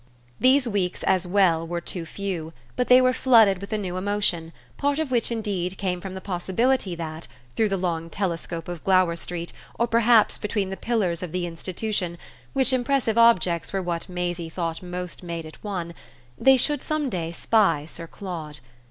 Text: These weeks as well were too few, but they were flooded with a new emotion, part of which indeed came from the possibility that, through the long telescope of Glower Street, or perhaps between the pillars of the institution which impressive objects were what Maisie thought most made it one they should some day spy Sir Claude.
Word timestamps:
These 0.39 0.67
weeks 0.67 1.03
as 1.03 1.27
well 1.27 1.67
were 1.67 1.79
too 1.79 2.07
few, 2.07 2.53
but 2.75 2.87
they 2.87 2.99
were 3.01 3.13
flooded 3.13 3.61
with 3.61 3.71
a 3.71 3.77
new 3.77 3.97
emotion, 3.97 4.51
part 4.75 4.97
of 4.97 5.11
which 5.11 5.31
indeed 5.31 5.77
came 5.77 6.01
from 6.01 6.15
the 6.15 6.19
possibility 6.21 6.95
that, 6.95 7.27
through 7.55 7.69
the 7.69 7.77
long 7.77 8.09
telescope 8.09 8.67
of 8.67 8.83
Glower 8.83 9.15
Street, 9.15 9.53
or 9.77 9.85
perhaps 9.85 10.39
between 10.39 10.71
the 10.71 10.75
pillars 10.75 11.21
of 11.21 11.31
the 11.31 11.45
institution 11.45 12.17
which 12.53 12.73
impressive 12.73 13.19
objects 13.19 13.71
were 13.71 13.83
what 13.83 14.09
Maisie 14.09 14.49
thought 14.49 14.81
most 14.81 15.21
made 15.21 15.45
it 15.45 15.63
one 15.63 15.93
they 16.35 16.57
should 16.57 16.81
some 16.81 17.07
day 17.07 17.31
spy 17.31 17.85
Sir 17.85 18.07
Claude. 18.07 18.57